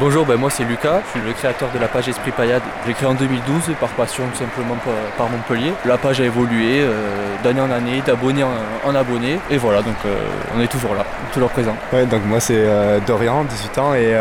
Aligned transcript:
Bonjour, 0.00 0.24
ben 0.24 0.36
moi 0.36 0.48
c'est 0.48 0.64
Lucas, 0.64 1.02
je 1.04 1.10
suis 1.10 1.28
le 1.28 1.34
créateur 1.34 1.70
de 1.70 1.78
la 1.78 1.86
page 1.86 2.08
Esprit 2.08 2.30
Payade. 2.30 2.62
J'ai 2.86 2.94
créé 2.94 3.06
en 3.06 3.12
2012 3.12 3.74
par 3.78 3.90
passion 3.90 4.24
tout 4.32 4.38
simplement 4.38 4.74
par, 5.18 5.28
Montpellier. 5.28 5.74
La 5.84 5.98
page 5.98 6.18
a 6.22 6.24
évolué 6.24 6.80
euh, 6.80 7.36
d'année 7.44 7.60
en 7.60 7.70
année, 7.70 8.02
d'abonné 8.04 8.42
en, 8.42 8.94
abonné. 8.94 9.38
Et 9.50 9.58
voilà, 9.58 9.82
donc 9.82 9.96
euh, 10.06 10.16
on 10.56 10.60
est 10.62 10.66
toujours 10.66 10.94
là, 10.94 11.04
toujours 11.34 11.50
présent. 11.50 11.76
Ouais, 11.92 12.06
donc 12.06 12.24
moi 12.24 12.40
c'est 12.40 12.56
euh, 12.56 13.00
Dorian, 13.06 13.44
18 13.44 13.78
ans, 13.78 13.94
et 13.94 14.16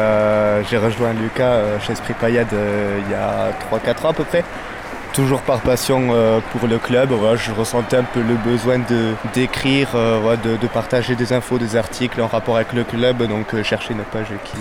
j'ai 0.70 0.78
rejoint 0.78 1.14
Lucas 1.14 1.80
chez 1.80 1.94
Esprit 1.94 2.16
Payade 2.16 2.54
il 2.54 3.10
y 3.10 3.16
a 3.16 3.52
3-4 3.72 4.06
ans 4.08 4.10
à 4.10 4.14
peu 4.14 4.26
près 4.26 4.44
toujours 5.14 5.42
par 5.42 5.60
passion 5.60 6.10
pour 6.52 6.68
le 6.70 6.80
club. 6.80 7.12
je 7.36 7.52
ressentais 7.52 7.98
un 7.98 8.04
peu 8.04 8.22
le 8.22 8.36
besoin 8.36 8.80
de 8.80 9.14
d'écrire, 9.34 9.90
de, 9.94 10.68
partager 10.68 11.16
des 11.16 11.32
infos, 11.32 11.58
des 11.58 11.78
articles 11.78 12.22
en 12.22 12.28
rapport 12.28 12.58
avec 12.58 12.74
le 12.74 12.84
club, 12.84 13.26
donc 13.26 13.62
chercher 13.64 13.94
une 13.94 14.04
page 14.04 14.28
qui, 14.44 14.58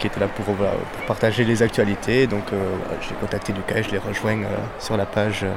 qui 0.00 0.06
était 0.06 0.18
là 0.18 0.28
pour, 0.28 0.56
partager 1.06 1.44
les 1.44 1.62
actualités. 1.62 2.26
Donc 2.26 2.52
euh, 2.52 2.56
j'ai 3.02 3.14
contacté 3.14 3.52
Lucas, 3.52 3.82
je 3.82 3.90
l'ai 3.90 3.98
rejoint 3.98 4.42
euh, 4.42 4.56
sur 4.78 4.96
la 4.96 5.06
page. 5.06 5.44
Euh, 5.44 5.52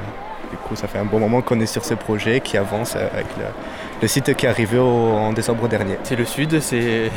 du 0.51 0.57
coup, 0.57 0.75
ça 0.75 0.87
fait 0.87 0.99
un 0.99 1.05
bon 1.05 1.19
moment 1.19 1.41
qu'on 1.41 1.59
est 1.59 1.65
sur 1.65 1.83
ce 1.83 1.95
projet 1.95 2.39
qui 2.41 2.57
avance 2.57 2.95
avec 2.95 3.25
le, 3.37 3.45
le 4.03 4.09
site 4.09 4.35
qui 4.35 4.45
est 4.45 4.49
arrivé 4.49 4.77
en 4.77 5.31
décembre 5.31 5.69
dernier. 5.69 5.97
C'est 6.03 6.17
le 6.17 6.25
sud, 6.25 6.59
c'est 6.61 7.09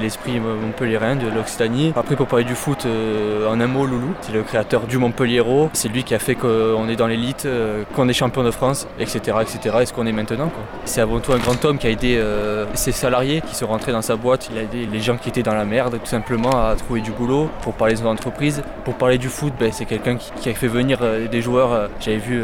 l'esprit 0.00 0.38
montpelliérain 0.38 1.16
de 1.16 1.26
l'Occitanie. 1.26 1.92
Après, 1.96 2.14
pour 2.14 2.28
parler 2.28 2.44
du 2.44 2.54
foot, 2.54 2.86
euh, 2.86 3.50
en 3.50 3.60
un 3.60 3.66
mot, 3.66 3.84
Loulou, 3.84 4.14
c'est 4.20 4.32
le 4.32 4.44
créateur 4.44 4.82
du 4.82 4.96
Montpellier-Hérault. 4.96 5.70
C'est 5.72 5.88
lui 5.88 6.04
qui 6.04 6.14
a 6.14 6.20
fait 6.20 6.36
qu'on 6.36 6.88
est 6.88 6.94
dans 6.94 7.08
l'élite, 7.08 7.46
euh, 7.46 7.82
qu'on 7.96 8.08
est 8.08 8.12
champion 8.12 8.44
de 8.44 8.52
France, 8.52 8.86
etc. 9.00 9.38
etc. 9.42 9.78
et 9.80 9.86
ce 9.86 9.92
qu'on 9.92 10.06
est 10.06 10.12
maintenant. 10.12 10.52
C'est 10.84 11.00
avant 11.00 11.18
tout 11.18 11.32
un 11.32 11.38
grand 11.38 11.64
homme 11.64 11.78
qui 11.78 11.88
a 11.88 11.90
aidé 11.90 12.16
euh, 12.16 12.64
ses 12.74 12.92
salariés 12.92 13.42
qui 13.44 13.56
sont 13.56 13.66
rentrés 13.66 13.90
dans 13.90 14.02
sa 14.02 14.14
boîte. 14.14 14.50
Il 14.52 14.58
a 14.58 14.62
aidé 14.62 14.86
les 14.86 15.00
gens 15.00 15.16
qui 15.16 15.30
étaient 15.30 15.42
dans 15.42 15.54
la 15.54 15.64
merde, 15.64 15.98
tout 15.98 16.06
simplement, 16.06 16.64
à 16.64 16.76
trouver 16.76 17.00
du 17.00 17.10
boulot. 17.10 17.50
Pour 17.62 17.74
parler 17.74 17.94
de 17.94 17.98
son 17.98 18.06
entreprise, 18.06 18.62
pour 18.84 18.94
parler 18.94 19.18
du 19.18 19.28
foot, 19.28 19.52
ben, 19.58 19.72
c'est 19.72 19.84
quelqu'un 19.84 20.16
qui, 20.16 20.48
a 20.48 20.54
fait 20.54 20.68
venir 20.68 21.00
des 21.28 21.42
joueurs. 21.42 21.88
J'avais 21.98 22.18
vu 22.18 22.40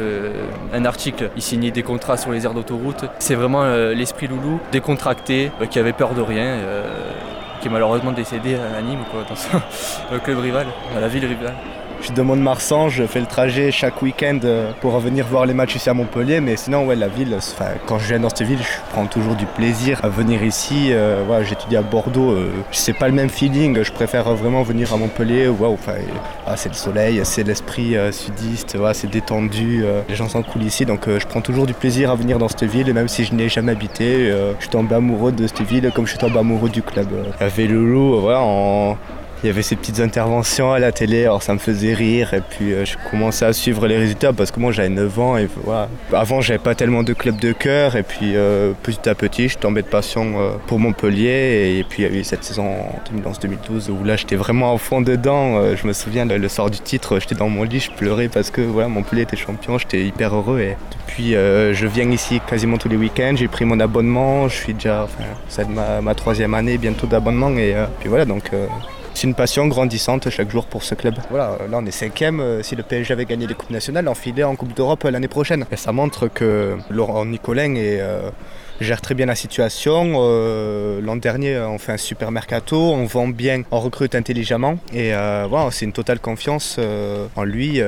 un 0.72 0.84
article, 0.84 1.30
il 1.36 1.42
signait 1.42 1.70
des 1.70 1.84
contrats 1.84 2.16
sur 2.16 2.32
les 2.32 2.44
aires 2.44 2.54
d'autoroute. 2.54 3.04
C'est 3.20 3.36
vraiment 3.36 3.75
euh, 3.76 3.94
l'esprit 3.94 4.26
loulou, 4.26 4.58
décontracté, 4.72 5.52
euh, 5.60 5.66
qui 5.66 5.78
avait 5.78 5.92
peur 5.92 6.14
de 6.14 6.22
rien, 6.22 6.44
euh, 6.44 7.10
qui 7.60 7.68
est 7.68 7.70
malheureusement 7.70 8.12
décédé 8.12 8.54
à 8.54 8.80
Nîmes, 8.80 9.04
dans 9.12 9.60
le 10.12 10.18
club 10.24 10.38
rival, 10.38 10.66
la 10.98 11.08
ville 11.08 11.26
rivale. 11.26 11.54
Je 11.98 12.06
suis 12.06 12.14
de 12.14 12.22
Mont-de-Marsan, 12.22 12.90
je 12.90 13.04
fais 13.04 13.20
le 13.20 13.26
trajet 13.26 13.72
chaque 13.72 14.02
week-end 14.02 14.38
euh, 14.44 14.70
pour 14.80 14.92
revenir 14.92 15.26
voir 15.26 15.46
les 15.46 15.54
matchs 15.54 15.76
ici 15.76 15.88
à 15.88 15.94
Montpellier. 15.94 16.40
Mais 16.40 16.56
sinon, 16.56 16.86
ouais, 16.86 16.94
la 16.94 17.08
ville, 17.08 17.36
quand 17.86 17.98
je 17.98 18.08
viens 18.08 18.20
dans 18.20 18.28
cette 18.28 18.42
ville, 18.42 18.58
je 18.58 18.92
prends 18.92 19.06
toujours 19.06 19.34
du 19.34 19.46
plaisir 19.46 20.00
à 20.04 20.08
venir 20.08 20.44
ici. 20.44 20.92
Euh, 20.92 21.42
j'étudie 21.42 21.76
à 21.76 21.82
Bordeaux, 21.82 22.32
euh, 22.32 22.52
c'est 22.70 22.92
pas 22.92 23.08
le 23.08 23.14
même 23.14 23.30
feeling. 23.30 23.82
Je 23.82 23.90
préfère 23.92 24.32
vraiment 24.34 24.62
venir 24.62 24.92
à 24.92 24.96
Montpellier. 24.98 25.50
Ah, 26.46 26.56
c'est 26.56 26.68
le 26.68 26.74
soleil, 26.74 27.20
c'est 27.24 27.42
l'esprit 27.42 27.96
sudiste, 28.12 28.76
c'est 28.92 29.10
détendu. 29.10 29.84
les 30.08 30.14
gens 30.14 30.28
sont 30.28 30.42
cool 30.42 30.62
ici, 30.64 30.84
donc 30.84 31.08
je 31.08 31.26
prends 31.26 31.40
toujours 31.40 31.66
du 31.66 31.74
plaisir 31.74 32.10
à 32.10 32.14
venir 32.14 32.38
dans 32.38 32.48
cette 32.48 32.64
ville. 32.64 32.88
Et 32.88 32.92
même 32.92 33.08
si 33.08 33.24
je 33.24 33.34
n'ai 33.34 33.48
jamais 33.48 33.72
habité, 33.72 34.30
je 34.30 34.60
suis 34.60 34.68
tombé 34.68 34.94
amoureux 34.94 35.32
de 35.32 35.46
cette 35.46 35.62
ville 35.62 35.90
comme 35.94 36.04
je 36.04 36.10
suis 36.10 36.18
tombé 36.18 36.38
amoureux 36.38 36.68
du 36.68 36.82
club. 36.82 37.08
Loulou, 37.58 38.20
voilà, 38.20 38.40
en 38.42 38.96
il 39.42 39.46
y 39.46 39.50
avait 39.50 39.62
ces 39.62 39.76
petites 39.76 40.00
interventions 40.00 40.72
à 40.72 40.78
la 40.78 40.92
télé, 40.92 41.24
alors 41.24 41.42
ça 41.42 41.52
me 41.52 41.58
faisait 41.58 41.92
rire 41.92 42.32
et 42.32 42.40
puis 42.40 42.72
euh, 42.72 42.84
je 42.84 42.96
commençais 43.10 43.44
à 43.44 43.52
suivre 43.52 43.86
les 43.86 43.98
résultats 43.98 44.32
parce 44.32 44.50
que 44.50 44.58
moi 44.58 44.72
j'avais 44.72 44.88
9 44.88 45.18
ans 45.18 45.36
et 45.36 45.46
voilà. 45.62 45.88
Avant 46.12 46.40
j'avais 46.40 46.58
pas 46.58 46.74
tellement 46.74 47.02
de 47.02 47.12
clubs 47.12 47.38
de 47.38 47.52
cœur 47.52 47.96
et 47.96 48.02
puis 48.02 48.32
euh, 48.34 48.72
petit 48.82 49.08
à 49.08 49.14
petit 49.14 49.48
je 49.48 49.58
tombais 49.58 49.82
de 49.82 49.88
passion 49.88 50.40
euh, 50.40 50.50
pour 50.66 50.78
Montpellier 50.78 51.76
et, 51.78 51.84
puis 51.84 52.02
il 52.02 52.12
y 52.12 52.16
a 52.16 52.18
eu 52.18 52.24
cette 52.24 52.44
saison 52.44 52.66
en 52.66 53.30
2011-2012 53.30 53.90
où 53.90 54.04
là 54.04 54.16
j'étais 54.16 54.36
vraiment 54.36 54.72
au 54.74 54.78
fond 54.78 55.02
dedans. 55.02 55.74
je 55.76 55.86
me 55.86 55.92
souviens 55.92 56.24
le, 56.24 56.48
soir 56.48 56.70
du 56.70 56.80
titre, 56.80 57.18
j'étais 57.20 57.34
dans 57.34 57.48
mon 57.48 57.62
lit, 57.62 57.80
je 57.80 57.90
pleurais 57.90 58.28
parce 58.28 58.50
que 58.50 58.62
voilà 58.62 58.88
Montpellier 58.88 59.22
était 59.22 59.36
champion, 59.36 59.76
j'étais 59.76 60.02
hyper 60.02 60.34
heureux 60.34 60.60
et 60.60 60.76
depuis 61.06 61.32
je 61.32 61.86
viens 61.86 62.10
ici 62.10 62.40
quasiment 62.48 62.78
tous 62.78 62.88
les 62.88 62.96
week-ends, 62.96 63.34
j'ai 63.36 63.48
pris 63.48 63.64
mon 63.64 63.80
abonnement, 63.80 64.48
je 64.48 64.56
suis 64.56 64.74
déjà, 64.74 65.06
c'est 65.48 65.68
ma, 65.68 66.00
ma, 66.00 66.14
troisième 66.14 66.54
année 66.54 66.78
bientôt 66.78 67.06
d'abonnement 67.06 67.50
et 67.50 67.74
puis 68.00 68.08
voilà 68.08 68.24
donc 68.24 68.50
c'est 69.16 69.26
une 69.26 69.34
passion 69.34 69.66
grandissante 69.66 70.28
chaque 70.28 70.50
jour 70.50 70.66
pour 70.66 70.82
ce 70.82 70.94
club. 70.94 71.14
Voilà, 71.30 71.56
là 71.70 71.78
on 71.80 71.86
est 71.86 71.90
cinquième. 71.90 72.38
Euh, 72.40 72.62
si 72.62 72.76
le 72.76 72.82
PSG 72.82 73.14
avait 73.14 73.24
gagné 73.24 73.46
les 73.46 73.54
coupes 73.54 73.70
nationales, 73.70 74.08
enfilé 74.08 74.44
en 74.44 74.56
Coupe 74.56 74.74
d'Europe 74.74 75.04
l'année 75.04 75.26
prochaine. 75.26 75.64
Et 75.72 75.76
ça 75.76 75.90
montre 75.90 76.28
que 76.28 76.76
Laurent 76.90 77.24
Nicolin 77.24 77.76
euh, 77.76 78.30
gère 78.80 79.00
très 79.00 79.14
bien 79.14 79.26
la 79.26 79.34
situation. 79.34 80.12
L'an 81.00 81.16
dernier, 81.16 81.58
on 81.58 81.78
fait 81.78 81.92
un 81.92 81.96
super 81.96 82.30
mercato, 82.30 82.76
on 82.76 83.04
vend 83.06 83.28
bien, 83.28 83.62
on 83.70 83.80
recrute 83.80 84.14
intelligemment. 84.14 84.78
Et 84.92 85.12
voilà, 85.12 85.70
c'est 85.70 85.84
une 85.84 85.92
totale 85.92 86.20
confiance 86.20 86.78
en 87.36 87.44
lui 87.44 87.80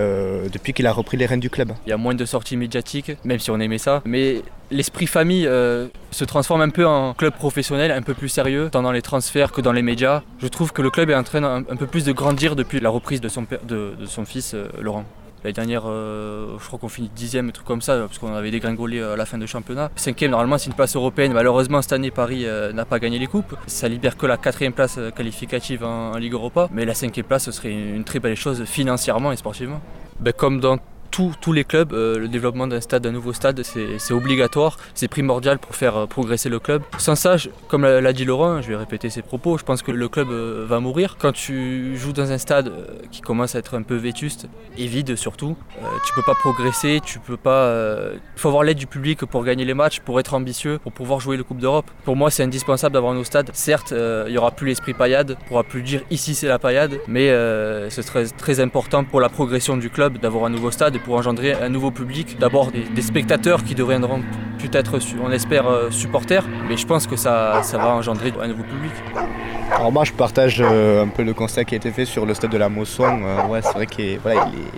depuis 0.53 0.72
qu'il 0.72 0.87
a 0.87 0.93
repris 0.93 1.16
les 1.16 1.26
rênes 1.26 1.41
du 1.41 1.50
club. 1.50 1.72
Il 1.87 1.91
y 1.91 1.93
a 1.93 1.97
moins 1.97 2.15
de 2.15 2.25
sorties 2.25 2.56
médiatiques, 2.56 3.12
même 3.25 3.38
si 3.38 3.50
on 3.50 3.60
aimait 3.60 3.78
ça. 3.78 4.03
Mais 4.04 4.43
l'esprit 4.71 5.06
famille 5.06 5.47
euh, 5.47 5.88
se 6.10 6.25
transforme 6.25 6.60
un 6.60 6.69
peu 6.71 6.87
en 6.87 7.15
club 7.15 7.34
professionnel, 7.34 7.91
un 7.91 8.03
peu 8.03 8.15
plus 8.15 8.28
sérieux, 8.28 8.69
tant 8.70 8.82
dans 8.82 8.93
les 8.93 9.03
transferts 9.03 9.53
que 9.53 9.60
dans 9.60 9.72
les 9.72 9.82
médias. 9.82 10.22
Je 10.41 10.49
trouve 10.49 10.72
que 10.72 10.82
le 10.82 10.91
club 10.91 11.10
est 11.10 11.15
en 11.15 11.22
train 11.22 11.43
un, 11.43 11.62
peu 11.62 11.87
plus 11.87 12.05
de 12.05 12.12
grandir 12.12 12.56
depuis 12.56 12.81
la 12.81 12.91
reprise 12.91 13.20
de 13.20 13.28
son, 13.28 13.47
de, 13.66 13.94
son 14.06 14.25
fils 14.25 14.55
euh, 14.55 14.69
Laurent. 14.81 15.05
L'année 15.44 15.54
dernière, 15.54 15.82
euh, 15.87 16.56
je 16.60 16.66
crois 16.66 16.78
qu'on 16.78 16.88
finit 16.88 17.10
dixième, 17.15 17.49
un 17.49 17.53
truc 17.53 17.66
comme 17.66 17.82
ça, 17.82 17.99
parce 17.99 18.19
qu'on 18.19 18.34
avait 18.34 18.50
dégringolé 18.50 19.00
à 19.00 19.16
la 19.16 19.25
fin 19.25 19.38
de 19.38 19.47
championnat. 19.47 19.91
Cinquième, 19.97 20.32
normalement, 20.32 20.59
c'est 20.59 20.69
une 20.69 20.76
place 20.76 20.97
européenne. 20.97 21.32
Malheureusement, 21.32 21.81
cette 21.82 21.93
année, 21.93 22.10
Paris 22.10 22.47
n'a 22.75 22.84
pas 22.84 22.99
gagné 22.99 23.19
les 23.19 23.26
coupes. 23.26 23.54
Ça 23.66 23.88
libère 23.88 24.16
que 24.16 24.26
la 24.26 24.37
quatrième 24.37 24.72
place 24.72 24.99
qualificative 25.15 25.84
en, 25.84 26.16
Ligue 26.19 26.32
Europa. 26.32 26.69
Mais 26.72 26.84
la 26.84 26.94
cinquième 26.94 27.26
place, 27.26 27.44
ce 27.44 27.53
serait 27.53 27.72
une 27.72 28.04
très 28.04 28.19
belle 28.19 28.37
chose 28.37 28.65
financièrement 28.65 29.31
et 29.32 29.37
sportivement. 29.37 29.81
Ben, 30.21 30.32
comme 30.32 30.60
dans 30.60 30.78
tous 31.41 31.53
les 31.53 31.65
clubs, 31.65 31.93
euh, 31.93 32.19
le 32.19 32.29
développement 32.29 32.67
d'un 32.67 32.81
stade, 32.81 33.03
d'un 33.03 33.11
nouveau 33.11 33.33
stade, 33.33 33.62
c'est 33.62 34.15
obligatoire, 34.15 34.77
c'est 34.95 35.09
primordial 35.09 35.59
pour 35.59 35.75
faire 35.75 35.97
euh, 35.97 36.06
progresser 36.06 36.49
le 36.49 36.59
club. 36.59 36.83
Sans 36.99 37.17
ça, 37.17 37.37
comme 37.69 37.83
l'a 37.83 38.12
dit 38.12 38.25
Laurent, 38.25 38.62
je 38.62 38.69
vais 38.69 38.77
répéter 38.77 39.11
ses 39.11 39.23
propos, 39.23 39.59
je 39.59 39.65
pense 39.65 39.83
que 39.83 39.91
le 39.91 40.09
club 40.09 40.29
euh, 40.31 40.65
va 40.69 40.81
mourir. 40.81 41.17
Quand 41.19 41.33
tu 41.33 41.97
joues 41.97 42.12
dans 42.12 42.31
un 42.31 42.39
stade 42.39 42.73
qui 43.11 43.21
commence 43.21 43.55
à 43.55 43.59
être 43.59 43.77
un 43.77 43.83
peu 43.83 43.97
vétuste 43.97 44.49
et 44.77 44.87
vide 44.87 45.17
surtout, 45.17 45.56
tu 46.06 46.12
peux 46.15 46.23
pas 46.23 46.34
progresser, 46.34 47.01
tu 47.05 47.19
peux 47.19 47.37
pas. 47.37 47.75
Il 48.15 48.41
faut 48.41 48.49
avoir 48.49 48.62
l'aide 48.62 48.79
du 48.79 48.87
public 48.87 49.25
pour 49.27 49.45
gagner 49.45 49.65
les 49.65 49.75
matchs, 49.75 50.00
pour 50.00 50.21
être 50.21 50.35
ambitieux, 50.35 50.79
pour 50.79 50.93
pouvoir 50.93 51.21
jouer 51.21 51.37
le 51.37 51.45
Coupe 51.45 51.59
d'Europe. 51.59 51.91
Pour 52.05 52.17
moi, 52.17 52.31
c'est 52.31 52.43
indispensable 52.43 52.95
d'avoir 52.95 53.12
un 53.12 53.25
stade. 53.25 53.50
Certes, 53.53 53.93
il 53.93 54.31
n'y 54.31 54.39
aura 54.39 54.50
plus 54.50 54.67
l'esprit 54.67 54.95
paillade, 54.95 55.37
on 55.41 55.49
pourra 55.49 55.65
plus 55.65 55.83
dire 55.83 56.03
ici 56.11 56.35
c'est 56.35 56.49
la 56.49 56.59
paillade, 56.59 56.99
mais 57.09 57.29
ce 57.29 58.03
serait 58.03 58.27
très 58.27 58.61
important 58.61 59.05
pour 59.05 59.21
la 59.21 59.29
progression 59.29 59.77
du 59.77 59.91
club 59.91 60.19
d'avoir 60.19 60.45
un 60.45 60.50
nouveau 60.50 60.71
stade 60.71 60.97
pour 61.08 61.16
engendrer 61.16 61.54
un 61.54 61.70
nouveau 61.70 61.91
public. 61.91 62.36
D'abord 62.38 62.70
des, 62.70 63.02
spectateurs 63.02 63.64
qui 63.64 63.74
deviendront 63.74 64.20
peut-être, 64.58 64.98
on 65.24 65.30
espère, 65.30 65.66
euh, 65.66 65.91
supporters, 65.91 66.44
mais 66.69 66.76
je 66.76 66.86
pense 66.86 67.06
que 67.06 67.16
ça, 67.16 67.62
ça 67.62 67.78
va 67.78 67.94
engendrer 67.94 68.30
un 68.42 68.48
nouveau 68.48 68.64
public. 68.64 68.92
Alors 69.74 69.91
moi 69.91 70.04
je 70.04 70.12
partage 70.12 70.60
euh, 70.60 71.04
un 71.04 71.08
peu 71.08 71.22
le 71.22 71.32
constat 71.32 71.64
qui 71.64 71.74
a 71.74 71.78
été 71.78 71.92
fait 71.92 72.04
sur 72.04 72.26
le 72.26 72.34
stade 72.34 72.50
de 72.50 72.58
la 72.58 72.69
Mosson. 72.69 73.20
Euh, 73.24 73.46
ouais, 73.46 73.62
c'est 73.62 73.72
vrai 73.72 73.86
qu'il 73.86 74.04
est, 74.04 74.20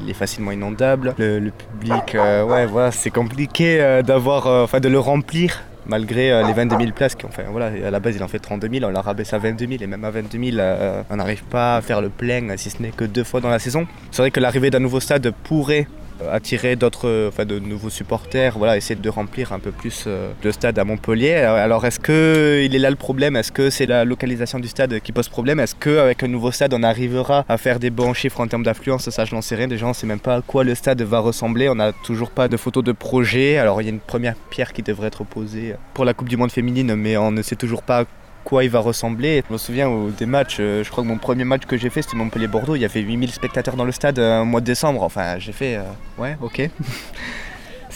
il 0.00 0.08
est, 0.08 0.14
facilement 0.14 0.52
inondable. 0.52 1.14
Le, 1.18 1.50
public, 1.50 2.14
ouais, 2.14 2.66
voilà, 2.66 2.92
c'est 2.92 3.10
compliqué 3.10 4.00
d'avoir, 4.06 4.47
enfin 4.47 4.78
de 4.78 4.88
le 4.88 5.00
remplir 5.00 5.62
malgré 5.86 6.44
les 6.44 6.52
22 6.52 6.76
000 6.78 6.91
places. 6.92 7.16
Enfin, 7.24 7.42
voilà, 7.50 7.72
à 7.84 7.91
la 7.91 7.98
base, 7.98 8.14
il 8.14 8.22
en 8.22 8.28
fait 8.28 8.38
32 8.38 8.68
000, 8.72 8.84
on 8.84 8.92
l'a 8.92 9.00
rabaissé 9.00 9.34
à 9.34 9.41
22 9.41 9.66
000, 9.66 9.82
et 9.82 9.86
même 9.88 10.04
à 10.04 10.10
22 10.10 10.52
000, 10.52 10.62
on 11.10 11.16
n'arrive 11.16 11.42
pas 11.44 11.78
à 11.78 11.80
faire 11.80 12.00
le 12.00 12.10
plein, 12.10 12.56
si 12.56 12.70
ce 12.70 12.80
n'est 12.80 12.91
que 12.91 13.04
deux 13.04 13.24
fois 13.24 13.41
dans 13.41 13.48
la 13.48 13.58
saison. 13.58 13.88
C'est 14.12 14.22
vrai 14.22 14.30
que 14.30 14.38
l'arrivée 14.38 14.70
d'un 14.70 14.78
nouveau 14.78 15.00
stade 15.00 15.32
pourrait 15.42 15.88
attirer 16.31 16.76
d'autres, 16.76 17.28
enfin 17.28 17.44
de 17.44 17.58
nouveaux 17.58 17.91
supporters, 17.91 18.56
voilà, 18.58 18.76
essayer 18.76 19.00
de 19.00 19.08
remplir 19.08 19.53
un 19.53 19.58
peu 19.58 19.70
plus 19.70 20.04
euh, 20.06 20.32
le 20.42 20.53
stade 20.53 20.78
à 20.78 20.84
Montpellier. 20.84 21.34
Alors 21.34 21.84
est-ce 21.86 22.00
que 22.00 22.62
il 22.64 22.75
est 22.75 22.78
là 22.78 22.91
le 22.91 22.97
problème? 22.97 23.36
Est-ce 23.36 23.53
que 23.53 23.70
c'est 23.70 23.86
la 23.86 24.04
localisation 24.04 24.59
du 24.59 24.68
stade 24.68 25.00
qui 25.00 25.12
pose 25.12 25.28
problème? 25.28 25.60
Est-ce 25.60 25.74
qu'avec 25.74 26.22
un 26.22 26.28
nouveau 26.28 26.50
stade 26.50 26.74
on 26.74 26.83
arrivera 26.83 27.45
à 27.48 27.56
faire 27.59 27.78
des 27.78 27.91
bons 27.91 28.15
chiffres 28.15 28.41
en 28.41 28.47
termes 28.47 28.65
d'affluence? 28.65 29.09
Ça 29.10 29.24
je 29.24 29.34
n'en 29.34 29.42
sais 29.42 29.54
rien. 29.54 29.68
Déjà 29.68 29.86
on 29.86 29.91
ne 29.91 29.95
sait 29.95 30.06
même 30.06 30.21
pas 30.21 30.36
à 30.36 30.42
quoi 30.42 30.65
le 30.65 30.74
stade 30.74 31.00
va 31.03 31.21
ressembler. 31.21 31.68
On 31.68 31.74
n'a 31.74 31.92
toujours 31.92 32.30
pas 32.30 32.48
de 32.48 32.56
photos 32.56 32.84
de 32.84 32.92
projet. 32.92 33.59
Alors 33.59 33.80
il 33.80 33.84
y 33.84 33.89
a 33.89 33.92
une 33.92 34.00
première 34.00 34.34
pierre 34.34 34.72
qui 34.72 34.83
devrait 34.83 35.09
être 35.09 35.24
posée 35.24 35.74
pour 35.95 36.04
la 36.04 36.15
Coupe 36.15 36.28
du 36.28 36.36
Monde 36.36 36.53
féminine, 36.53 36.95
mais 36.95 37.16
on 37.16 37.30
ne 37.30 37.42
sait 37.42 37.56
toujours 37.56 37.83
pas 37.83 38.04
quoi 38.45 38.65
il 38.65 38.71
va 38.71 38.81
ressembler. 38.81 39.42
Je 39.48 39.53
me 39.53 39.59
souviens 39.59 39.91
des 40.16 40.27
matchs, 40.27 40.59
euh, 40.60 40.83
je 40.84 40.91
crois 40.91 41.03
que 41.03 41.09
mon 41.09 41.19
premier 41.19 41.45
match 41.45 41.66
que 41.66 41.77
j'ai 41.77 41.91
fait 41.91 42.03
c'était 42.03 42.16
Montpellier-Bordeaux, 42.16 42.77
il 42.77 42.81
y 42.81 42.84
avait 42.84 43.01
8000 43.01 43.31
spectateurs 43.31 43.77
dans 43.77 43.84
le 43.84 43.92
stade 43.92 44.19
euh, 44.19 44.41
au 44.41 44.45
mois 44.45 44.60
de 44.60 44.66
décembre. 44.66 45.03
Enfin 45.03 45.39
j'ai 45.39 45.53
fait, 45.53 45.77
euh, 45.77 45.83
ouais 46.19 46.37
ok. 46.41 46.71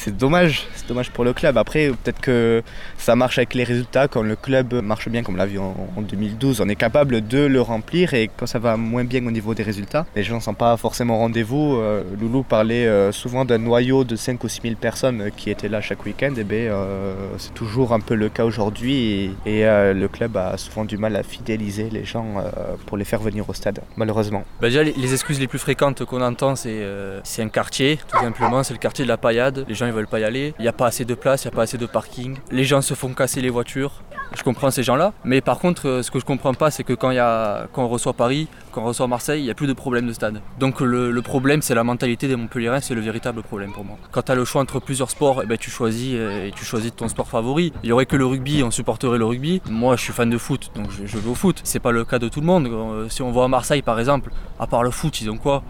c'est 0.04 0.14
dommage, 0.14 0.66
c'est 0.74 0.86
dommage 0.86 1.10
pour 1.10 1.24
le 1.24 1.32
club. 1.32 1.56
Après, 1.56 1.88
peut-être 1.88 2.20
que 2.20 2.62
ça 2.98 3.16
marche 3.16 3.38
avec 3.38 3.54
les 3.54 3.64
résultats. 3.64 4.06
Quand 4.06 4.20
le 4.20 4.36
club 4.36 4.74
marche 4.74 5.08
bien, 5.08 5.22
comme 5.22 5.38
l'a 5.38 5.46
vu 5.46 5.58
en, 5.58 5.74
2012, 5.96 6.60
on 6.60 6.68
est 6.68 6.76
capable 6.76 7.26
de 7.26 7.38
le 7.38 7.60
remplir. 7.62 8.12
Et 8.12 8.28
quand 8.36 8.46
ça 8.46 8.58
va 8.58 8.76
moins 8.76 9.04
bien 9.04 9.26
au 9.26 9.30
niveau 9.30 9.54
des 9.54 9.62
résultats, 9.62 10.04
les 10.14 10.22
gens 10.22 10.36
ne 10.36 10.40
sont 10.40 10.52
pas 10.52 10.76
forcément 10.76 11.16
au 11.16 11.18
rendez-vous. 11.20 11.76
Euh, 11.76 12.02
Loulou 12.20 12.42
parlait 12.42 12.86
euh, 12.86 13.12
souvent 13.12 13.46
d'un 13.46 13.56
noyau 13.56 14.04
de 14.04 14.14
5 14.14 14.44
ou 14.44 14.48
6 14.48 14.60
000 14.62 14.74
personnes 14.74 15.30
qui 15.34 15.48
étaient 15.48 15.70
là 15.70 15.80
chaque 15.80 16.04
week-end. 16.04 16.34
Et 16.36 16.44
bien, 16.44 16.58
euh, 16.58 17.14
c'est 17.38 17.54
toujours 17.54 17.94
un 17.94 18.00
peu 18.00 18.14
le 18.14 18.28
cas 18.28 18.44
aujourd'hui. 18.44 19.30
Et, 19.46 19.64
le 19.64 20.06
club 20.08 20.36
a 20.36 20.58
souvent 20.58 20.84
du 20.84 20.98
mal 20.98 21.16
à 21.16 21.22
fidéliser 21.22 21.88
les 21.88 22.04
gens 22.04 22.44
pour 22.84 22.98
les 22.98 23.04
faire 23.04 23.20
venir 23.20 23.48
au 23.48 23.54
stade, 23.54 23.80
malheureusement. 23.96 24.44
Bah, 24.60 24.68
déjà, 24.68 24.82
les, 24.82 25.14
excuses 25.14 25.40
les 25.40 25.46
plus 25.46 25.58
fréquentes 25.58 26.04
qu'on 26.04 26.20
entend, 26.20 26.56
c'est 26.56 26.82
c'est 27.22 27.42
un 27.42 27.48
quartier, 27.48 27.98
tout 28.08 28.18
simplement. 28.18 28.62
C'est 28.62 28.74
le 28.74 28.78
quartier 28.78 29.04
de 29.04 29.08
la 29.08 29.16
paillade. 29.16 29.64
Les 29.68 29.74
gens, 29.74 29.86
veulent 29.94 30.06
pas 30.06 30.20
y 30.20 30.24
aller. 30.24 30.54
Il 30.58 30.62
n'y 30.62 30.68
a 30.68 30.72
pas 30.72 30.86
assez 30.86 31.04
de 31.04 31.14
place, 31.14 31.44
il 31.44 31.48
n'y 31.48 31.54
a 31.54 31.56
pas 31.56 31.62
assez 31.62 31.78
de 31.78 31.86
parking. 31.86 32.36
Les 32.50 32.64
gens 32.64 32.82
se 32.82 32.94
font 32.94 33.12
casser 33.14 33.40
les 33.40 33.50
voitures. 33.50 34.02
Je 34.36 34.42
comprends 34.42 34.70
ces 34.70 34.82
gens-là. 34.82 35.12
Mais 35.24 35.40
par 35.40 35.58
contre, 35.58 35.88
euh, 35.88 36.02
ce 36.02 36.10
que 36.10 36.18
je 36.18 36.24
comprends 36.24 36.54
pas, 36.54 36.70
c'est 36.70 36.82
que 36.82 36.92
quand, 36.92 37.10
y 37.12 37.18
a, 37.18 37.68
quand 37.72 37.84
on 37.84 37.88
reçoit 37.88 38.14
Paris, 38.14 38.48
quand 38.72 38.82
on 38.82 38.86
reçoit 38.86 39.06
Marseille, 39.06 39.40
il 39.40 39.44
n'y 39.44 39.50
a 39.50 39.54
plus 39.54 39.66
de 39.66 39.72
problème 39.72 40.06
de 40.06 40.12
stade. 40.12 40.40
Donc 40.58 40.80
le, 40.80 41.22
problème, 41.22 41.62
c'est 41.62 41.74
la 41.74 41.84
mentalité 41.84 42.26
des 42.26 42.36
Montpellierins, 42.36 42.80
c'est 42.80 42.94
le 42.94 43.00
véritable 43.00 43.42
problème 43.42 43.72
pour 43.72 43.84
moi. 43.84 43.96
Quand 44.10 44.22
tu 44.22 44.32
as 44.32 44.34
le 44.34 44.44
choix 44.44 44.60
entre 44.60 44.80
plusieurs 44.80 45.10
sports, 45.10 45.42
eh 45.42 45.46
ben, 45.46 45.56
tu 45.56 45.70
choisis 45.70 46.14
euh, 46.14 46.46
et 46.46 46.50
tu 46.50 46.64
choisis 46.64 46.94
ton 46.94 47.08
sport 47.08 47.28
favori. 47.28 47.72
Il 47.82 47.88
y 47.88 47.92
aurait 47.92 48.06
que 48.06 48.16
le 48.16 48.26
rugby, 48.26 48.62
on 48.64 48.70
supporterait 48.70 49.18
le 49.18 49.24
rugby. 49.24 49.62
Moi, 49.70 49.96
je 49.96 50.02
suis 50.02 50.12
fan 50.12 50.28
de 50.28 50.38
foot, 50.38 50.72
donc 50.74 50.90
je, 50.90 51.06
je 51.06 51.18
vais 51.18 51.30
au 51.30 51.34
foot. 51.34 51.60
C'est 51.62 51.80
pas 51.80 51.92
le 51.92 52.04
cas 52.04 52.18
de 52.18 52.28
tout 52.28 52.40
le 52.40 52.46
monde. 52.46 52.66
Euh, 52.66 53.08
si 53.08 53.22
on 53.22 53.30
voit 53.30 53.44
à 53.44 53.48
Marseille, 53.48 53.82
par 53.82 54.00
exemple, 54.00 54.30
à 54.58 54.66
part 54.66 54.82
le 54.82 54.90
foot, 54.90 55.20
ils 55.20 55.30
ont 55.30 55.38
quoi? 55.38 55.62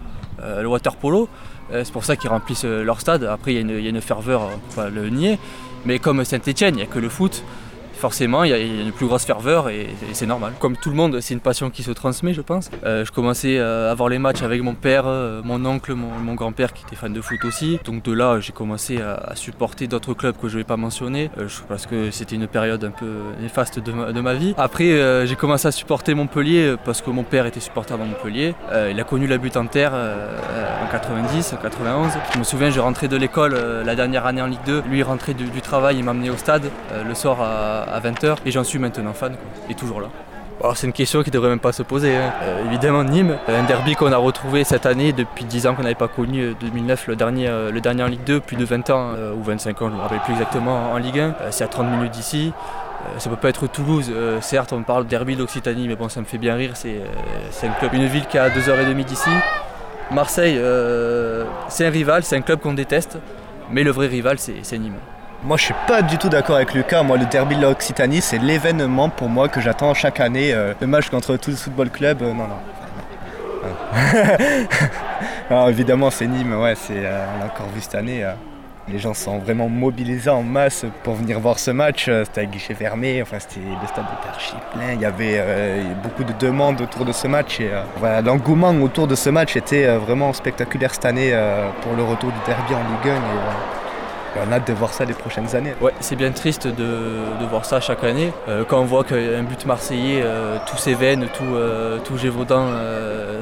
Le 0.43 0.67
water 0.67 0.97
polo. 0.97 1.27
C'est 1.71 1.91
pour 1.91 2.05
ça 2.05 2.15
qu'ils 2.15 2.29
remplissent 2.29 2.65
leur 2.65 3.01
stade. 3.01 3.23
Après, 3.23 3.53
il 3.53 3.81
y, 3.81 3.87
a 3.87 3.89
une 3.89 4.01
ferveur, 4.01 4.41
on 4.43 4.81
va 4.81 4.89
le 4.89 5.09
nier. 5.09 5.39
Mais 5.85 5.99
comme 5.99 6.23
Saint-Etienne, 6.23 6.75
il 6.75 6.77
n'y 6.77 6.83
a 6.83 6.87
que 6.87 6.99
le 6.99 7.09
foot 7.09 7.43
forcément, 8.05 8.43
il 8.43 8.51
y, 8.51 8.53
a 8.53 8.59
une 8.59 8.91
plus 8.91 9.07
grosse 9.07 9.25
ferveur 9.25 9.67
et, 9.67 9.87
c'est 10.13 10.27
normal. 10.27 10.53
Comme 10.59 10.77
tout 10.77 10.91
le 10.91 10.95
monde, 10.95 11.21
c'est 11.21 11.33
une 11.33 11.39
passion 11.39 11.71
qui 11.71 11.81
se 11.81 11.89
transmet, 11.89 12.35
je 12.35 12.41
pense. 12.41 12.69
Euh, 12.85 13.03
je 13.03 13.11
commençais 13.11 13.57
à 13.57 13.91
voir 13.95 14.09
les 14.09 14.19
matchs 14.19 14.43
avec 14.43 14.61
mon 14.61 14.75
père, 14.75 15.05
euh, 15.07 15.41
mon 15.43 15.65
oncle, 15.65 15.95
mon, 15.95 16.35
grand-père 16.35 16.71
qui 16.71 16.83
était 16.85 16.95
fan 16.95 17.11
de 17.13 17.19
foot 17.19 17.43
aussi. 17.45 17.79
Donc 17.83 18.03
de 18.03 18.13
là, 18.13 18.39
j'ai 18.39 18.51
commencé 18.51 19.01
à, 19.01 19.35
supporter 19.35 19.87
d'autres 19.87 20.13
clubs 20.13 20.37
que 20.39 20.47
je 20.47 20.53
ne 20.53 20.59
vais 20.59 20.63
pas 20.65 20.77
mentionner 20.77 21.31
euh, 21.39 21.47
parce 21.67 21.87
que 21.87 22.11
c'était 22.11 22.35
une 22.35 22.45
période 22.45 22.83
un 22.83 22.91
peu 22.91 23.11
néfaste 23.41 23.79
de 23.79 24.21
ma, 24.21 24.33
vie. 24.35 24.53
Après, 24.55 25.25
j'ai 25.25 25.35
commencé 25.35 25.67
à 25.67 25.71
supporter 25.71 26.13
Montpellier 26.13 26.75
parce 26.85 27.01
que 27.01 27.09
mon 27.09 27.23
père 27.23 27.47
était 27.47 27.59
supporter 27.59 27.97
de 27.97 28.03
Montpellier. 28.03 28.53
il 28.91 28.99
a 28.99 29.03
connu 29.03 29.25
la 29.25 29.39
butte 29.39 29.57
en 29.57 29.65
terre 29.65 29.93
en 29.93 30.91
90, 30.91 31.55
91. 31.59 32.11
Je 32.33 32.37
me 32.39 32.43
souviens, 32.43 32.69
je 32.69 32.79
rentrais 32.79 33.07
de 33.07 33.17
l'école 33.17 33.55
la 33.83 33.95
dernière 33.95 34.27
année 34.27 34.43
en 34.43 34.47
Ligue 34.47 34.65
2. 34.67 34.83
Lui, 34.89 34.99
il 34.99 35.03
rentrait 35.03 35.33
du, 35.33 35.61
travail, 35.61 35.97
il 35.97 36.03
m'amenait 36.03 36.29
au 36.29 36.37
stade 36.37 36.69
le 37.07 37.13
soir 37.15 37.41
à 37.41 37.94
20h 37.99 38.37
et 38.45 38.51
j'en 38.51 38.63
suis 38.63 38.79
maintenant 38.79 39.13
fan 39.13 39.35
et 39.69 39.75
toujours 39.75 40.01
là. 40.01 40.07
c'est 40.75 40.87
une 40.87 40.93
question 40.93 41.23
qui 41.23 41.29
ne 41.29 41.33
devrait 41.33 41.49
même 41.49 41.59
pas 41.59 41.71
se 41.71 41.83
poser. 41.83 42.15
Hein. 42.15 42.31
Euh, 42.41 42.65
évidemment, 42.65 43.03
Nîmes, 43.03 43.37
un 43.47 43.63
derby 43.63 43.95
qu'on 43.95 44.11
a 44.11 44.17
retrouvé 44.17 44.63
cette 44.63 44.85
année 44.85 45.13
depuis 45.13 45.45
10 45.45 45.67
ans 45.67 45.75
qu'on 45.75 45.83
n'avait 45.83 45.95
pas 45.95 46.07
connu, 46.07 46.55
2009 46.59 46.99
euh, 47.07 47.11
le 47.11 47.15
dernier, 47.15 47.47
euh, 47.47 47.71
le 47.71 47.81
dernier 47.81 48.03
en 48.03 48.07
Ligue 48.07 48.23
2, 48.25 48.39
plus 48.39 48.57
de 48.57 48.65
20 48.65 48.89
ans 48.89 49.11
ou 49.37 49.43
25 49.43 49.81
ans, 49.81 49.87
je 49.87 49.91
ne 49.91 49.97
me 49.97 50.01
rappelle 50.01 50.21
plus 50.21 50.33
exactement, 50.33 50.91
en 50.91 50.97
Ligue 50.97 51.19
1. 51.19 51.35
c'est 51.51 51.63
à 51.63 51.67
30 51.67 51.89
minutes 51.89 52.11
d'ici. 52.11 52.53
ça 53.17 53.29
peut 53.29 53.35
pas 53.35 53.49
être 53.49 53.67
Toulouse, 53.67 54.11
certes 54.41 54.73
on 54.73 54.83
parle 54.83 55.05
derby 55.07 55.35
d'Occitanie, 55.35 55.87
mais 55.87 55.95
bon 55.95 56.09
ça 56.09 56.19
me 56.19 56.25
fait 56.25 56.37
bien 56.37 56.55
rire, 56.55 56.73
c'est 56.75 57.67
un 57.67 57.71
club, 57.79 57.93
une 57.93 58.07
ville 58.07 58.25
qui 58.27 58.37
a 58.37 58.49
2h30 58.49 59.03
d'ici. 59.03 59.29
Marseille, 60.11 60.59
c'est 61.69 61.85
un 61.85 61.89
rival, 61.89 62.23
c'est 62.23 62.35
un 62.35 62.41
club 62.41 62.59
qu'on 62.59 62.73
déteste, 62.73 63.17
mais 63.71 63.83
le 63.83 63.91
vrai 63.91 64.07
rival 64.07 64.37
c'est 64.39 64.77
Nîmes. 64.77 64.99
Moi, 65.45 65.57
je 65.57 65.65
suis 65.65 65.75
pas 65.87 66.01
du 66.01 66.17
tout 66.17 66.27
d'accord 66.27 66.55
avec 66.55 66.73
Lucas. 66.73 67.03
Moi, 67.03 67.17
le 67.17 67.27
derby 67.27 67.55
de 67.55 67.61
l'Occitanie, 67.61 68.19
c'est 68.19 68.39
l'événement 68.39 69.09
pour 69.09 69.29
moi 69.29 69.47
que 69.47 69.61
j'attends 69.61 69.93
chaque 69.93 70.19
année. 70.19 70.51
Euh, 70.51 70.73
le 70.81 70.87
match 70.87 71.09
contre 71.09 71.37
tout 71.37 71.51
le 71.51 71.55
football 71.55 71.91
club, 71.91 72.23
euh, 72.23 72.33
non, 72.33 72.47
non. 75.51 75.67
évidemment, 75.69 76.09
c'est 76.09 76.25
Nîmes, 76.25 76.59
ouais, 76.59 76.73
c'est, 76.73 76.93
euh, 76.97 77.27
on 77.35 77.39
l'a 77.39 77.45
encore 77.45 77.67
vu 77.75 77.79
cette 77.79 77.93
année. 77.93 78.27
les 78.87 78.97
gens 78.97 79.13
sont 79.13 79.37
vraiment 79.37 79.69
mobilisés 79.69 80.31
en 80.31 80.41
masse 80.41 80.83
pour 81.03 81.13
venir 81.13 81.39
voir 81.39 81.59
ce 81.59 81.69
match. 81.69 82.05
C'était 82.05 82.41
à 82.41 82.45
guichet 82.45 82.73
fermé, 82.73 83.21
enfin, 83.21 83.37
c'était, 83.37 83.59
le 83.59 83.87
stade 83.87 84.05
était 84.19 84.29
archi 84.29 84.55
plein. 84.73 84.93
Il 84.93 85.01
y 85.01 85.05
avait 85.05 85.43
beaucoup 86.01 86.23
de 86.23 86.33
demandes 86.39 86.81
autour 86.81 87.05
de 87.05 87.11
ce 87.11 87.27
match. 87.27 87.59
Et, 87.59 87.69
voilà, 87.97 88.21
l'engouement 88.21 88.71
autour 88.81 89.05
de 89.05 89.13
ce 89.13 89.29
match 89.29 89.55
était 89.55 89.95
vraiment 89.97 90.33
spectaculaire 90.33 90.91
cette 90.91 91.05
année 91.05 91.39
pour 91.83 91.93
le 91.95 92.01
retour 92.01 92.31
du 92.31 92.39
derby 92.47 92.73
en 92.73 92.79
Ligue 92.79 93.11
1 93.11 93.74
on 94.37 94.51
a 94.51 94.55
hâte 94.55 94.67
de 94.67 94.73
voir 94.73 94.93
ça 94.93 95.05
les 95.05 95.13
prochaines 95.13 95.55
années. 95.55 95.73
Ouais, 95.81 95.93
c'est 95.99 96.15
bien 96.15 96.31
triste 96.31 96.67
de, 96.67 97.45
voir 97.49 97.65
ça 97.65 97.79
chaque 97.79 98.03
année. 98.03 98.31
Euh, 98.49 98.63
quand 98.67 98.79
on 98.79 98.85
voit 98.85 99.03
qu'un 99.03 99.43
but 99.43 99.65
marseillais, 99.65 100.21
euh, 100.23 100.57
tous 100.67 100.77
ses 100.77 100.93
veines, 100.93 101.27
tout, 101.33 101.43
euh, 101.43 101.99
tout 102.03 102.17
Gévaudan 102.17 102.65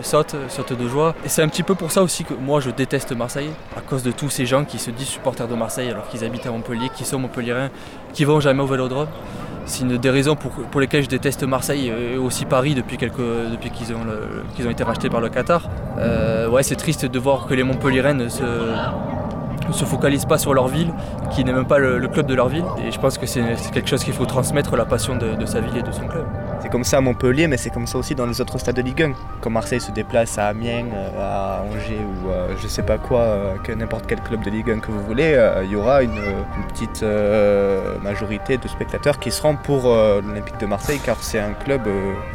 saute, 0.01 0.35
saute 0.49 0.77
de 0.77 0.87
joie. 0.87 1.15
Et 1.25 1.29
c'est 1.29 1.41
un 1.41 1.47
petit 1.47 1.63
peu 1.63 1.75
pour 1.75 1.91
ça 1.91 2.03
aussi 2.03 2.23
que 2.23 2.33
moi 2.33 2.59
je 2.59 2.69
déteste 2.69 3.13
Marseille, 3.13 3.51
à 3.77 3.81
cause 3.81 4.03
de 4.03 4.11
tous 4.11 4.29
ces 4.29 4.45
gens 4.45 4.65
qui 4.65 4.79
se 4.79 4.91
disent 4.91 5.07
supporters 5.07 5.47
de 5.47 5.55
Marseille 5.55 5.89
alors 5.89 6.07
qu'ils 6.07 6.23
habitent 6.23 6.45
à 6.45 6.51
Montpellier, 6.51 6.89
qui 6.93 7.05
sont 7.05 7.19
montpelliérains, 7.19 7.69
qui 8.13 8.25
vont 8.25 8.39
jamais 8.39 8.61
au 8.61 8.67
vélodrome. 8.67 9.07
C'est 9.65 9.83
une 9.83 9.97
des 9.97 10.09
raisons 10.09 10.35
pour, 10.35 10.81
lesquelles 10.81 11.03
je 11.03 11.09
déteste 11.09 11.43
Marseille 11.43 11.87
et 11.87 12.17
aussi 12.17 12.43
Paris 12.43 12.75
depuis, 12.75 12.97
depuis 12.97 13.69
qu'ils 13.69 13.93
ont, 13.93 14.01
ont 14.01 14.69
été 14.69 14.83
rachetés 14.83 15.09
par 15.09 15.21
le 15.21 15.29
Qatar. 15.29 15.69
ouais, 16.51 16.63
c'est 16.63 16.75
triste 16.75 17.05
de 17.05 17.19
voir 17.19 17.45
que 17.45 17.53
les 17.53 17.63
Montpelliérains 17.63 18.27
se 18.27 18.43
ne 19.68 19.74
se 19.74 19.86
focalisent 19.86 20.25
pas 20.25 20.38
sur 20.38 20.54
leur 20.54 20.68
ville, 20.68 20.94
qui 21.31 21.44
n'est 21.44 21.54
même 21.54 21.65
pas 21.65 21.80
le, 21.80 22.07
club 22.07 22.25
de 22.25 22.36
leur 22.36 22.50
ville. 22.50 22.65
Et 22.86 22.92
je 22.92 23.00
pense 23.00 23.18
que 23.18 23.25
c'est 23.25 23.56
quelque 23.71 23.89
chose 23.89 24.04
qu'il 24.04 24.13
faut 24.13 24.25
transmettre, 24.25 24.75
la 24.75 24.86
passion 24.86 25.15
de, 25.15 25.45
sa 25.45 25.60
ville 25.62 25.77
et 25.77 25.83
de 25.83 25.92
son 25.92 26.07
club. 26.07 26.25
C'est 26.63 26.69
comme 26.69 26.86
ça 26.86 27.00
à 27.00 27.01
Montpellier, 27.01 27.48
mais 27.48 27.57
c'est 27.57 27.71
comme 27.71 27.88
ça 27.88 27.98
aussi 27.98 28.15
dans 28.15 28.25
les 28.25 28.39
autres 28.39 28.57
stades 28.57 28.77
de 28.77 28.81
Ligue 28.81 29.04
1. 29.04 29.12
Quand 29.42 29.50
Marseille 29.50 29.81
se 29.81 29.92
déplace 29.92 30.38
à 30.38 30.48
Amiens, 30.48 30.86
euh, 30.94 31.10
à 31.19 31.62
Angers 31.62 32.00
ou 32.00 32.30
à 32.30 32.56
je 32.56 32.68
sais 32.69 32.83
pas 32.83 32.98
quoi, 32.98 33.19
euh, 33.19 33.56
que 33.62 33.74
n'importe 33.74 34.06
quel 34.07 34.21
club 34.21 34.42
de 34.45 34.50
Ligue 34.50 34.71
1 34.71 34.80
que 34.80 34.89
vous 34.89 35.01
voulez, 35.01 35.33
euh, 35.33 35.65
il 35.65 35.71
y 35.71 35.75
aura 35.75 36.04
une, 36.04 36.21
petite 36.69 37.04
majorité 38.01 38.57
de 38.57 38.68
spectateurs 38.69 39.19
qui 39.19 39.30
seront 39.30 39.57
pour 39.57 39.89
l'Olympique 39.89 40.57
de 40.60 40.65
Marseille, 40.65 41.00
car 41.04 41.18
c'est 41.19 41.39
un 41.39 41.51
club 41.51 41.81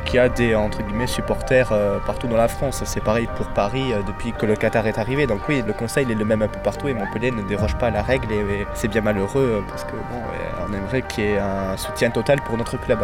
qui 0.04 0.18
a 0.18 0.28
des 0.28 0.54
entre 0.54 0.82
guillemets 0.82 1.06
supporters 1.06 1.72
partout 2.06 2.28
dans 2.28 2.36
la 2.36 2.48
France. 2.48 2.82
C'est 2.84 3.02
pareil 3.02 3.28
pour 3.36 3.48
Paris 3.48 3.92
depuis 4.06 4.32
que 4.32 4.46
le 4.46 4.54
Qatar 4.54 4.86
est 4.86 4.98
arrivé. 4.98 5.26
Donc 5.26 5.40
oui, 5.48 5.64
le 5.66 5.72
conseil 5.72 6.10
est 6.10 6.14
le 6.14 6.24
même 6.24 6.42
un 6.42 6.48
peu 6.48 6.60
partout 6.60 6.88
et 6.88 6.94
Montpellier 6.94 7.30
ne 7.30 7.42
déroge 7.42 7.76
pas 7.78 7.86
à 7.86 7.90
la 7.90 8.02
règle 8.02 8.30
et, 8.32 8.66
c'est 8.74 8.88
bien 8.88 9.00
malheureux 9.00 9.64
parce 9.68 9.84
que 9.84 9.92
bon, 9.92 10.20
on 10.68 10.72
aimerait 10.72 11.02
qu'il 11.02 11.24
y 11.24 11.28
ait 11.28 11.38
un 11.38 11.76
soutien 11.76 12.10
total 12.10 12.40
pour 12.42 12.56
notre 12.56 12.76
club. 12.76 13.00